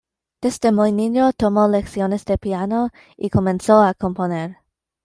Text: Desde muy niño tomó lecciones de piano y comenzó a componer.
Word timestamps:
Desde 0.41 0.71
muy 0.71 0.91
niño 0.93 1.31
tomó 1.31 1.67
lecciones 1.67 2.25
de 2.25 2.39
piano 2.39 2.89
y 3.17 3.29
comenzó 3.29 3.83
a 3.83 3.93
componer. 3.93 4.57